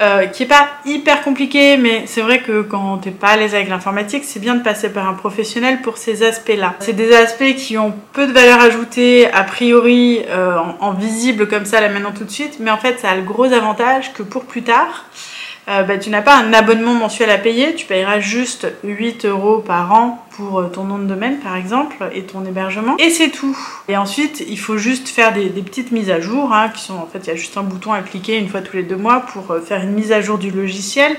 Euh, 0.00 0.26
qui 0.26 0.42
est 0.42 0.46
pas 0.46 0.70
hyper 0.84 1.22
compliqué, 1.22 1.76
mais 1.76 2.02
c'est 2.06 2.20
vrai 2.20 2.40
que 2.40 2.62
quand 2.62 2.98
t'es 2.98 3.12
pas 3.12 3.28
à 3.28 3.36
l'aise 3.36 3.54
avec 3.54 3.68
l'informatique, 3.68 4.24
c'est 4.24 4.40
bien 4.40 4.56
de 4.56 4.62
passer 4.64 4.92
par 4.92 5.08
un 5.08 5.14
professionnel 5.14 5.82
pour 5.82 5.98
ces 5.98 6.24
aspects-là. 6.24 6.74
C'est 6.80 6.94
des 6.94 7.14
aspects 7.14 7.54
qui 7.54 7.78
ont 7.78 7.94
peu 8.12 8.26
de 8.26 8.32
valeur 8.32 8.60
ajoutée, 8.60 9.30
a 9.30 9.44
priori, 9.44 10.22
euh, 10.28 10.56
en, 10.80 10.94
visible 10.94 11.46
comme 11.46 11.64
ça, 11.64 11.80
là 11.80 11.88
maintenant 11.90 12.10
tout 12.10 12.24
de 12.24 12.30
suite, 12.30 12.56
mais 12.58 12.72
en 12.72 12.76
fait, 12.76 12.98
ça 12.98 13.10
a 13.10 13.14
le 13.14 13.22
gros 13.22 13.52
avantage 13.52 14.12
que 14.14 14.24
pour 14.24 14.46
plus 14.46 14.62
tard, 14.62 15.04
euh, 15.66 15.82
bah, 15.82 15.96
tu 15.96 16.10
n'as 16.10 16.20
pas 16.20 16.36
un 16.36 16.52
abonnement 16.52 16.92
mensuel 16.92 17.30
à 17.30 17.38
payer, 17.38 17.74
tu 17.74 17.86
payeras 17.86 18.20
juste 18.20 18.66
8 18.84 19.24
euros 19.24 19.58
par 19.58 19.92
an 19.92 20.26
pour 20.36 20.60
euh, 20.60 20.64
ton 20.64 20.84
nom 20.84 20.98
de 20.98 21.04
domaine 21.04 21.38
par 21.38 21.56
exemple 21.56 21.96
et 22.12 22.24
ton 22.24 22.44
hébergement 22.44 22.96
et 22.98 23.08
c'est 23.08 23.30
tout. 23.30 23.56
Et 23.88 23.96
ensuite 23.96 24.44
il 24.46 24.58
faut 24.58 24.76
juste 24.76 25.08
faire 25.08 25.32
des, 25.32 25.48
petites 25.48 25.90
mises 25.90 26.10
à 26.10 26.20
jour 26.20 26.52
hein, 26.52 26.68
qui 26.68 26.82
sont 26.82 26.94
en 26.94 27.08
fait 27.10 27.20
il 27.20 27.28
y 27.28 27.30
a 27.30 27.36
juste 27.36 27.56
un 27.56 27.62
bouton 27.62 27.94
à 27.94 28.02
cliquer 28.02 28.36
une 28.36 28.48
fois 28.48 28.60
tous 28.60 28.76
les 28.76 28.82
deux 28.82 28.96
mois 28.96 29.20
pour 29.20 29.50
euh, 29.52 29.60
faire 29.60 29.82
une 29.82 29.92
mise 29.92 30.12
à 30.12 30.20
jour 30.20 30.36
du 30.36 30.50
logiciel. 30.50 31.16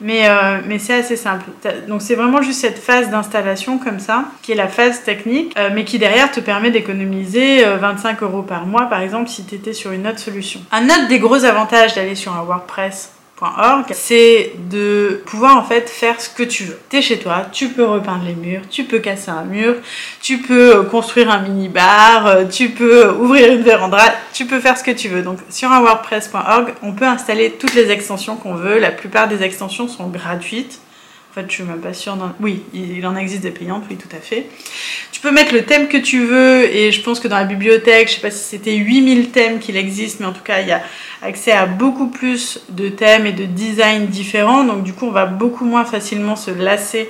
Mais, 0.00 0.28
mais 0.68 0.78
c'est 0.78 0.94
assez 0.94 1.16
simple. 1.16 1.44
Donc 1.88 2.02
c'est 2.02 2.14
vraiment 2.14 2.40
juste 2.40 2.60
cette 2.60 2.78
phase 2.78 3.10
d'installation 3.10 3.78
comme 3.78 3.98
ça, 3.98 4.26
qui 4.42 4.52
est 4.52 4.54
la 4.54 4.68
phase 4.68 5.02
technique, 5.02 5.56
mais 5.74 5.84
qui 5.84 5.98
derrière 5.98 6.30
te 6.30 6.38
permet 6.38 6.70
d'économiser 6.70 7.64
25 7.64 8.22
euros 8.22 8.42
par 8.42 8.64
mois, 8.64 8.84
par 8.84 9.00
exemple, 9.00 9.28
si 9.28 9.44
tu 9.44 9.56
étais 9.56 9.72
sur 9.72 9.90
une 9.90 10.06
autre 10.06 10.20
solution. 10.20 10.60
Un 10.70 10.84
autre 10.84 11.08
des 11.08 11.18
gros 11.18 11.44
avantages 11.44 11.96
d'aller 11.96 12.14
sur 12.14 12.32
un 12.32 12.44
WordPress 12.44 13.10
c'est 13.92 14.52
de 14.70 15.22
pouvoir 15.26 15.56
en 15.56 15.62
fait 15.62 15.88
faire 15.88 16.20
ce 16.20 16.28
que 16.28 16.42
tu 16.42 16.64
veux. 16.64 16.78
T'es 16.88 17.02
chez 17.02 17.18
toi, 17.18 17.46
tu 17.52 17.68
peux 17.68 17.84
repeindre 17.84 18.24
les 18.24 18.34
murs, 18.34 18.62
tu 18.68 18.84
peux 18.84 18.98
casser 18.98 19.30
un 19.30 19.44
mur, 19.44 19.76
tu 20.20 20.38
peux 20.38 20.78
euh, 20.78 20.82
construire 20.82 21.30
un 21.30 21.40
mini 21.40 21.68
bar, 21.68 22.26
euh, 22.26 22.44
tu 22.44 22.70
peux 22.70 23.10
ouvrir 23.10 23.52
une 23.52 23.62
véranda, 23.62 24.02
tu 24.32 24.46
peux 24.46 24.60
faire 24.60 24.76
ce 24.76 24.82
que 24.82 24.90
tu 24.90 25.08
veux. 25.08 25.22
Donc 25.22 25.38
sur 25.50 25.70
un 25.70 25.80
WordPress.org, 25.80 26.74
on 26.82 26.92
peut 26.92 27.06
installer 27.06 27.52
toutes 27.52 27.74
les 27.74 27.90
extensions 27.90 28.36
qu'on 28.36 28.54
veut. 28.54 28.78
La 28.78 28.90
plupart 28.90 29.28
des 29.28 29.42
extensions 29.42 29.88
sont 29.88 30.08
gratuites. 30.08 30.80
Fait, 31.38 31.46
je 31.48 31.54
suis 31.54 31.62
même 31.62 31.80
pas 31.80 31.92
sûre. 31.92 32.16
Oui, 32.40 32.64
il 32.74 33.06
en 33.06 33.14
existe 33.16 33.42
des 33.42 33.52
payantes, 33.52 33.84
oui, 33.88 33.96
tout 33.96 34.08
à 34.16 34.18
fait. 34.18 34.46
Tu 35.12 35.20
peux 35.20 35.30
mettre 35.30 35.54
le 35.54 35.64
thème 35.64 35.86
que 35.86 35.96
tu 35.96 36.24
veux, 36.24 36.64
et 36.64 36.90
je 36.90 37.00
pense 37.00 37.20
que 37.20 37.28
dans 37.28 37.38
la 37.38 37.44
bibliothèque, 37.44 38.08
je 38.08 38.14
sais 38.14 38.20
pas 38.20 38.32
si 38.32 38.42
c'était 38.42 38.74
8000 38.74 39.30
thèmes 39.30 39.60
qu'il 39.60 39.76
existe, 39.76 40.18
mais 40.18 40.26
en 40.26 40.32
tout 40.32 40.42
cas, 40.42 40.60
il 40.60 40.68
y 40.68 40.72
a 40.72 40.82
accès 41.22 41.52
à 41.52 41.66
beaucoup 41.66 42.08
plus 42.08 42.60
de 42.70 42.88
thèmes 42.88 43.24
et 43.24 43.32
de 43.32 43.44
designs 43.44 44.06
différents. 44.06 44.64
Donc, 44.64 44.82
du 44.82 44.92
coup, 44.92 45.06
on 45.06 45.12
va 45.12 45.26
beaucoup 45.26 45.64
moins 45.64 45.84
facilement 45.84 46.34
se 46.34 46.50
lasser 46.50 47.08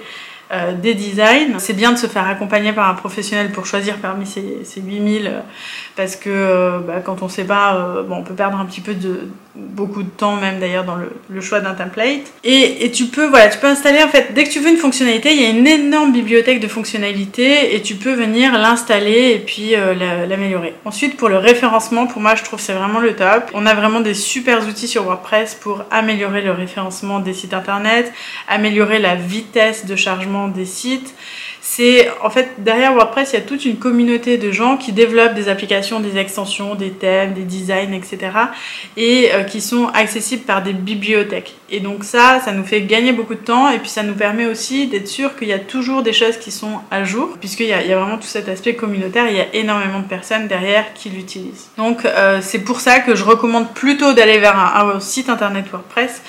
euh, 0.51 0.73
des 0.73 0.95
designs. 0.95 1.59
C'est 1.59 1.75
bien 1.75 1.93
de 1.93 1.99
se 1.99 2.07
faire 2.07 2.27
accompagner 2.27 2.73
par 2.73 2.89
un 2.89 2.95
professionnel 2.95 3.53
pour 3.53 3.67
choisir 3.67 3.97
parmi 3.99 4.25
ces, 4.25 4.61
ces 4.65 4.81
8000 4.81 5.27
euh, 5.27 5.41
parce 5.95 6.17
que 6.17 6.31
euh, 6.31 6.79
bah, 6.79 7.01
quand 7.05 7.21
on 7.21 7.29
sait 7.29 7.45
pas, 7.45 8.03
on 8.09 8.23
peut 8.23 8.33
perdre 8.33 8.59
un 8.59 8.65
petit 8.65 8.81
peu 8.81 8.95
de 8.95 9.29
beaucoup 9.55 10.03
de 10.03 10.09
temps 10.09 10.37
même 10.37 10.61
d'ailleurs 10.61 10.85
dans 10.85 10.97
le, 10.97 11.41
choix 11.43 11.61
d'un 11.61 11.75
template. 11.75 12.33
Et, 12.45 12.87
et, 12.87 12.91
tu 12.93 13.07
peux 13.07 13.27
voilà, 13.27 13.49
tu 13.49 13.59
peux 13.59 13.67
installer 13.67 14.03
en 14.03 14.09
fait 14.09 14.33
dès 14.33 14.45
que 14.45 14.51
tu 14.51 14.61
veux 14.61 14.71
une 14.71 14.79
fonctionnalité, 14.79 15.35
il 15.35 15.43
y 15.43 15.45
a 15.45 15.51
une 15.51 15.67
énorme 15.67 16.13
bibliothèque 16.13 16.61
de 16.61 16.69
fonctionnalités 16.69 17.75
et 17.75 17.83
tu 17.83 17.97
peux 17.97 18.15
venir 18.15 18.57
l'installer 18.57 19.33
et 19.33 19.39
puis 19.41 19.75
l'améliorer. 20.29 20.75
Ensuite 20.87 21.17
pour 21.19 21.29
le 21.29 21.37
référencement, 21.37 22.07
pour 22.07 22.23
moi 22.23 22.37
je 22.37 22.45
trouve 22.45 22.61
c'est 22.61 22.73
vraiment 22.73 23.01
le 23.01 23.15
top. 23.15 23.51
On 23.53 23.67
a 23.67 23.75
vraiment 23.75 24.01
des 24.01 24.15
super 24.15 24.67
outils 24.67 24.89
sur 24.89 25.05
WordPress 25.05 25.57
pour 25.57 25.85
améliorer 25.91 26.41
le 26.41 26.53
référencement 26.53 27.19
des 27.19 27.35
sites 27.35 27.53
internet, 27.53 28.13
améliorer 28.49 28.99
la 28.99 29.15
vitesse 29.17 29.85
de 29.85 29.97
chargement 29.97 30.38
des 30.47 30.65
sites. 30.65 31.15
C'est 31.61 32.09
en 32.23 32.31
fait 32.31 32.53
derrière 32.59 32.95
WordPress, 32.95 33.33
il 33.33 33.35
y 33.35 33.39
a 33.39 33.43
toute 33.43 33.65
une 33.65 33.77
communauté 33.77 34.39
de 34.39 34.53
gens 34.53 34.77
qui 34.77 34.93
développent 34.93 35.35
des 35.35 35.49
applications, 35.49 35.99
des 36.01 36.17
extensions, 36.17 36.77
des 36.77 36.91
thèmes, 36.91 37.35
des 37.35 37.43
designs, 37.43 37.93
etc. 37.93 38.19
et 38.97 39.31
euh, 39.33 39.43
qui 39.43 39.61
sont 39.61 39.89
accessibles 39.89 40.45
par 40.45 40.63
des 40.63 40.73
bibliothèques. 40.73 41.57
Et 41.69 41.81
donc 41.81 42.05
ça, 42.05 42.41
ça 42.43 42.53
nous 42.53 42.65
fait 42.65 42.83
gagner 42.83 43.13
beaucoup 43.13 43.35
de 43.35 43.41
temps 43.41 43.69
et 43.69 43.79
puis 43.79 43.91
ça 43.91 44.03
nous 44.03 44.15
permet 44.15 44.47
aussi 44.47 44.87
d'être 44.87 45.09
sûr 45.09 45.37
qu'il 45.37 45.49
y 45.49 45.53
a 45.53 45.59
toujours 45.59 46.03
des 46.03 46.13
choses 46.13 46.39
qui 46.39 46.51
sont 46.51 46.79
à 46.91 47.05
jour 47.05 47.37
puisqu'il 47.41 47.67
y, 47.67 47.71
y, 47.71 47.93
a 47.93 47.99
vraiment 47.99 48.17
tout 48.17 48.23
cet 48.23 48.49
aspect 48.49 48.75
communautaire. 48.75 49.27
Il 49.29 49.37
y 49.37 49.41
a 49.41 49.55
énormément 49.55 49.99
de 49.99 50.07
personnes 50.07 50.47
derrière 50.47 50.95
qui 50.95 51.11
l'utilisent. 51.11 51.69
Donc 51.77 52.05
euh, 52.05 52.39
c'est 52.41 52.61
pour 52.61 52.81
ça 52.81 53.01
que 53.01 53.15
je 53.15 53.25
recommande 53.25 53.75
plutôt 53.75 54.13
d'aller 54.13 54.39
vers 54.39 54.59
un, 54.59 54.95
un 54.95 55.01
site 55.01 55.29
internet 55.29 55.67
WordPress 55.71 56.23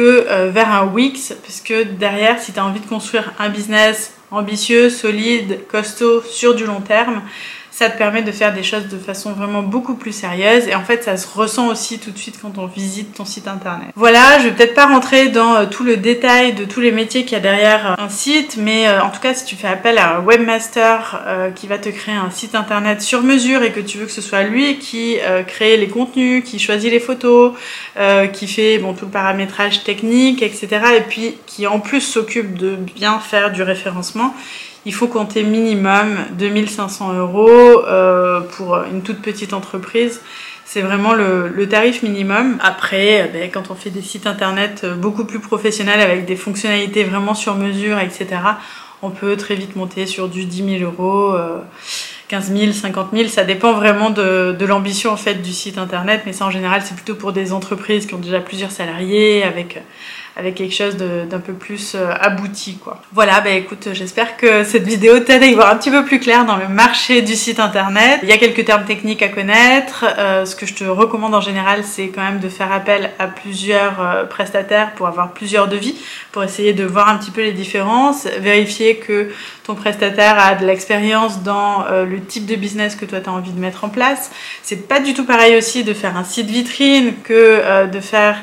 euh, 0.00 0.50
vers 0.50 0.70
un 0.70 0.86
Wix, 0.86 1.34
puisque 1.42 1.74
derrière, 1.98 2.40
si 2.40 2.52
tu 2.52 2.58
as 2.58 2.64
envie 2.64 2.80
de 2.80 2.86
construire 2.86 3.32
un 3.38 3.48
business 3.48 4.12
ambitieux, 4.30 4.90
solide, 4.90 5.66
costaud, 5.68 6.22
sur 6.22 6.54
du 6.54 6.64
long 6.64 6.80
terme, 6.80 7.22
ça 7.76 7.90
te 7.90 7.98
permet 7.98 8.22
de 8.22 8.32
faire 8.32 8.54
des 8.54 8.62
choses 8.62 8.88
de 8.88 8.96
façon 8.96 9.32
vraiment 9.32 9.62
beaucoup 9.62 9.96
plus 9.96 10.12
sérieuse 10.12 10.66
et 10.66 10.74
en 10.74 10.82
fait 10.82 11.04
ça 11.04 11.18
se 11.18 11.28
ressent 11.28 11.68
aussi 11.68 11.98
tout 11.98 12.10
de 12.10 12.16
suite 12.16 12.38
quand 12.40 12.56
on 12.56 12.64
visite 12.64 13.12
ton 13.12 13.26
site 13.26 13.48
internet. 13.48 13.88
Voilà, 13.96 14.38
je 14.38 14.44
vais 14.44 14.52
peut-être 14.52 14.72
pas 14.72 14.86
rentrer 14.86 15.28
dans 15.28 15.56
euh, 15.56 15.66
tout 15.66 15.84
le 15.84 15.98
détail 15.98 16.54
de 16.54 16.64
tous 16.64 16.80
les 16.80 16.90
métiers 16.90 17.24
qu'il 17.24 17.32
y 17.32 17.36
a 17.36 17.40
derrière 17.40 17.90
euh, 17.90 18.02
un 18.02 18.08
site, 18.08 18.56
mais 18.56 18.88
euh, 18.88 19.02
en 19.02 19.10
tout 19.10 19.20
cas 19.20 19.34
si 19.34 19.44
tu 19.44 19.56
fais 19.56 19.68
appel 19.68 19.98
à 19.98 20.16
un 20.16 20.20
webmaster 20.20 21.22
qui 21.54 21.66
va 21.66 21.76
te 21.76 21.90
créer 21.90 22.14
un 22.14 22.30
site 22.30 22.54
internet 22.54 23.02
sur 23.02 23.22
mesure 23.22 23.62
et 23.62 23.72
que 23.72 23.80
tu 23.80 23.98
veux 23.98 24.06
que 24.06 24.12
ce 24.12 24.22
soit 24.22 24.44
lui 24.44 24.78
qui 24.78 25.18
crée 25.46 25.76
les 25.76 25.88
contenus, 25.88 26.44
qui 26.44 26.58
choisit 26.58 26.90
les 26.90 27.00
photos, 27.00 27.52
qui 28.32 28.48
fait 28.48 28.78
bon 28.78 28.94
tout 28.94 29.04
le 29.04 29.10
paramétrage 29.10 29.84
technique, 29.84 30.42
etc. 30.42 30.68
et 30.96 31.00
puis 31.02 31.36
qui 31.46 31.66
en 31.66 31.80
plus 31.80 32.00
s'occupe 32.00 32.56
de 32.56 32.76
bien 32.76 33.18
faire 33.18 33.52
du 33.52 33.62
référencement 33.62 34.34
il 34.86 34.94
faut 34.94 35.08
compter 35.08 35.42
minimum 35.42 36.16
2500 36.38 37.14
euros 37.14 37.50
euh, 37.50 38.40
pour 38.40 38.76
une 38.90 39.02
toute 39.02 39.20
petite 39.20 39.52
entreprise. 39.52 40.22
C'est 40.64 40.80
vraiment 40.80 41.12
le, 41.12 41.66
tarif 41.68 42.02
minimum. 42.02 42.56
Après, 42.62 43.22
euh, 43.22 43.26
ben, 43.32 43.50
quand 43.52 43.70
on 43.70 43.74
fait 43.74 43.90
des 43.90 44.00
sites 44.00 44.28
internet 44.28 44.82
euh, 44.84 44.94
beaucoup 44.94 45.24
plus 45.24 45.40
professionnels 45.40 46.00
avec 46.00 46.24
des 46.24 46.36
fonctionnalités 46.36 47.02
vraiment 47.02 47.34
sur 47.34 47.56
mesure, 47.56 47.98
etc., 47.98 48.26
on 49.02 49.10
peut 49.10 49.36
très 49.36 49.56
vite 49.56 49.74
monter 49.74 50.06
sur 50.06 50.28
du 50.28 50.46
10 50.46 50.78
000 50.78 50.90
euros. 50.90 51.36
15 52.28 52.52
000, 52.56 52.72
50 52.72 53.08
000, 53.12 53.28
ça 53.28 53.44
dépend 53.44 53.72
vraiment 53.72 54.10
de, 54.10 54.56
de 54.58 54.66
l'ambition 54.66 55.12
en 55.12 55.16
fait 55.16 55.34
du 55.34 55.52
site 55.52 55.78
internet, 55.78 56.22
mais 56.26 56.32
ça 56.32 56.46
en 56.46 56.50
général 56.50 56.82
c'est 56.82 56.94
plutôt 56.94 57.14
pour 57.14 57.32
des 57.32 57.52
entreprises 57.52 58.06
qui 58.06 58.14
ont 58.14 58.18
déjà 58.18 58.40
plusieurs 58.40 58.72
salariés 58.72 59.44
avec 59.44 59.80
avec 60.36 60.54
quelque 60.54 60.74
chose 60.74 60.96
d'un 60.96 61.38
peu 61.38 61.54
plus 61.54 61.94
euh, 61.94 62.12
abouti 62.20 62.76
quoi. 62.76 63.00
Voilà, 63.14 63.40
bah 63.40 63.50
écoute, 63.50 63.88
j'espère 63.92 64.36
que 64.36 64.64
cette 64.64 64.82
vidéo 64.82 65.18
t'aide 65.20 65.42
à 65.42 65.46
y 65.46 65.54
voir 65.54 65.70
un 65.70 65.76
petit 65.76 65.90
peu 65.90 66.04
plus 66.04 66.20
clair 66.20 66.44
dans 66.44 66.56
le 66.56 66.68
marché 66.68 67.22
du 67.22 67.34
site 67.34 67.58
internet. 67.58 68.20
Il 68.22 68.28
y 68.28 68.32
a 68.32 68.36
quelques 68.36 68.66
termes 68.66 68.84
techniques 68.84 69.22
à 69.22 69.28
connaître. 69.28 70.04
Euh, 70.18 70.44
ce 70.44 70.54
que 70.54 70.66
je 70.66 70.74
te 70.74 70.84
recommande 70.84 71.34
en 71.34 71.40
général, 71.40 71.84
c'est 71.84 72.08
quand 72.08 72.20
même 72.20 72.38
de 72.38 72.50
faire 72.50 72.70
appel 72.70 73.12
à 73.18 73.28
plusieurs 73.28 73.98
euh, 74.02 74.24
prestataires 74.24 74.92
pour 74.92 75.06
avoir 75.06 75.32
plusieurs 75.32 75.68
devis, 75.68 75.94
pour 76.32 76.44
essayer 76.44 76.74
de 76.74 76.84
voir 76.84 77.08
un 77.08 77.16
petit 77.16 77.30
peu 77.30 77.40
les 77.40 77.52
différences, 77.52 78.26
vérifier 78.38 78.96
que 78.96 79.30
ton 79.64 79.74
prestataire 79.74 80.38
a 80.38 80.54
de 80.54 80.66
l'expérience 80.66 81.42
dans 81.42 81.84
le 81.90 82.20
type 82.20 82.46
de 82.46 82.54
business 82.54 82.94
que 82.94 83.04
toi 83.04 83.20
tu 83.20 83.28
as 83.28 83.32
envie 83.32 83.52
de 83.52 83.58
mettre 83.58 83.84
en 83.84 83.88
place. 83.88 84.30
C'est 84.62 84.86
pas 84.86 85.00
du 85.00 85.14
tout 85.14 85.24
pareil 85.24 85.56
aussi 85.56 85.82
de 85.82 85.92
faire 85.92 86.16
un 86.16 86.24
site 86.24 86.48
vitrine 86.48 87.14
que 87.24 87.86
de 87.86 88.00
faire 88.00 88.36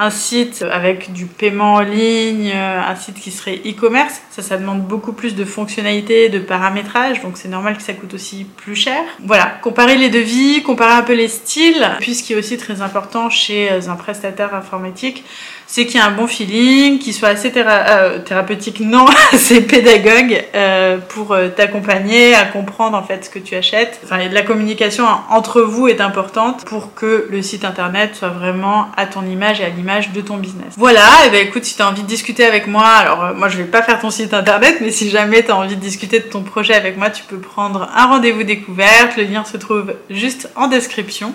un 0.00 0.10
site 0.10 0.64
avec 0.70 1.12
du 1.12 1.26
paiement 1.26 1.74
en 1.74 1.80
ligne, 1.80 2.52
euh, 2.54 2.80
un 2.80 2.94
site 2.94 3.16
qui 3.16 3.32
serait 3.32 3.60
e-commerce. 3.66 4.22
Ça, 4.30 4.42
ça 4.42 4.56
demande 4.56 4.82
beaucoup 4.82 5.12
plus 5.12 5.34
de 5.34 5.44
fonctionnalités, 5.44 6.28
de 6.28 6.38
paramétrage, 6.38 7.20
donc 7.20 7.36
c'est 7.36 7.48
normal 7.48 7.76
que 7.76 7.82
ça 7.82 7.94
coûte 7.94 8.14
aussi 8.14 8.44
plus 8.44 8.76
cher. 8.76 9.02
Voilà, 9.24 9.46
comparer 9.60 9.96
les 9.96 10.08
devis, 10.08 10.62
comparer 10.62 10.92
un 10.92 11.02
peu 11.02 11.14
les 11.14 11.26
styles, 11.26 11.84
puis 11.98 12.14
ce 12.14 12.22
qui 12.22 12.32
est 12.32 12.36
aussi 12.36 12.56
très 12.56 12.80
important 12.80 13.28
chez 13.28 13.72
euh, 13.72 13.80
un 13.88 13.96
prestataire 13.96 14.54
informatique, 14.54 15.24
c'est 15.70 15.84
qu'il 15.84 15.96
y 15.96 15.98
a 16.02 16.06
un 16.06 16.12
bon 16.12 16.26
feeling, 16.26 16.98
qu'il 16.98 17.12
soit 17.12 17.28
assez 17.28 17.52
euh, 17.54 18.20
thérapeutique, 18.20 18.80
non, 18.80 19.04
assez 19.32 19.60
pédagogue 19.60 20.42
euh, 20.54 20.96
pour 20.96 21.32
euh, 21.32 21.48
t'accompagner 21.48 22.34
à 22.34 22.46
comprendre 22.46 22.96
en 22.96 23.02
fait 23.02 23.26
ce 23.26 23.30
que 23.30 23.38
tu 23.38 23.54
achètes. 23.54 24.00
Enfin, 24.02 24.16
la 24.32 24.42
communication 24.42 25.04
entre 25.28 25.60
vous 25.60 25.86
est 25.86 26.00
importante 26.00 26.64
pour 26.64 26.94
que 26.94 27.28
le 27.30 27.42
site 27.42 27.66
internet 27.66 28.16
soit 28.16 28.30
vraiment 28.30 28.88
à 28.96 29.04
ton 29.04 29.26
image 29.26 29.60
et 29.60 29.64
à 29.66 29.68
l'image 29.68 30.10
de 30.12 30.22
ton 30.22 30.38
business. 30.38 30.72
Voilà, 30.78 31.06
et 31.26 31.30
ben 31.30 31.46
écoute, 31.46 31.66
si 31.66 31.76
tu 31.76 31.82
as 31.82 31.88
envie 31.88 32.02
de 32.02 32.08
discuter 32.08 32.46
avec 32.46 32.66
moi, 32.66 32.86
alors 32.86 33.34
moi 33.36 33.50
je 33.50 33.58
vais 33.58 33.64
pas 33.64 33.82
faire 33.82 34.00
ton 34.00 34.10
site 34.10 34.32
internet, 34.32 34.78
mais 34.80 34.90
si 34.90 35.10
jamais 35.10 35.44
tu 35.44 35.50
as 35.50 35.56
envie 35.56 35.76
de 35.76 35.80
discuter 35.80 36.18
de 36.20 36.24
ton 36.24 36.44
projet 36.44 36.72
avec 36.72 36.96
moi, 36.96 37.10
tu 37.10 37.24
peux 37.24 37.38
prendre 37.38 37.90
un 37.94 38.06
rendez-vous 38.06 38.42
découverte. 38.42 39.18
Le 39.18 39.24
lien 39.24 39.44
se 39.44 39.58
trouve 39.58 39.92
juste 40.08 40.48
en 40.56 40.66
description. 40.66 41.34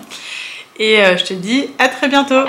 Et 0.80 0.96
je 1.16 1.22
te 1.22 1.34
dis 1.34 1.68
à 1.78 1.86
très 1.86 2.08
bientôt 2.08 2.42